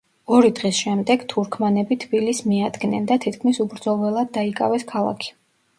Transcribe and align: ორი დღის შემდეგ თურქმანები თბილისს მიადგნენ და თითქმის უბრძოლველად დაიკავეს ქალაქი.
ორი 0.35 0.49
დღის 0.59 0.77
შემდეგ 0.85 1.25
თურქმანები 1.33 1.97
თბილისს 2.05 2.49
მიადგნენ 2.53 3.07
და 3.13 3.19
თითქმის 3.27 3.65
უბრძოლველად 3.67 4.35
დაიკავეს 4.41 4.93
ქალაქი. 4.97 5.33